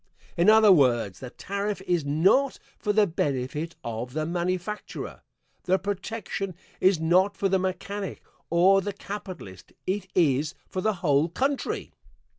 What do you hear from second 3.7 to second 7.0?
of the manufacturer the protection is